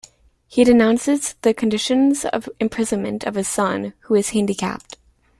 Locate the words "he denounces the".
0.47-1.53